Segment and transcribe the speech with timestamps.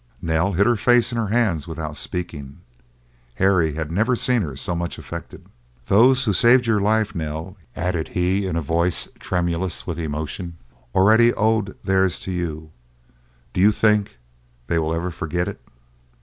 [0.19, 2.61] Nell hid her face in her hands without speaking.
[3.35, 5.45] Harry had never seen her so much affected.
[5.85, 10.57] "Those who saved your life, Nell," added he in a voice tremulous with emotion,
[10.95, 12.71] "already owed theirs to you;
[13.53, 14.17] do you think
[14.65, 15.61] they will ever forget it?"